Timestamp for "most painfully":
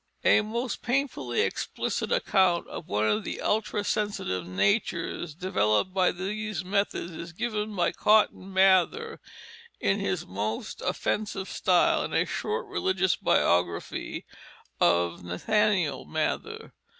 0.41-1.41